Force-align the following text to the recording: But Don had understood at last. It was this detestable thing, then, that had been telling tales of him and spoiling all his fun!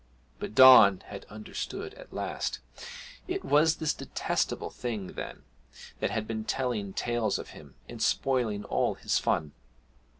But 0.39 0.55
Don 0.55 1.01
had 1.01 1.25
understood 1.25 1.93
at 1.93 2.11
last. 2.11 2.57
It 3.27 3.45
was 3.45 3.75
this 3.75 3.93
detestable 3.93 4.71
thing, 4.71 5.05
then, 5.13 5.43
that 5.99 6.09
had 6.09 6.25
been 6.25 6.43
telling 6.43 6.91
tales 6.93 7.37
of 7.37 7.49
him 7.49 7.75
and 7.87 8.01
spoiling 8.01 8.63
all 8.63 8.95
his 8.95 9.19
fun! 9.19 9.51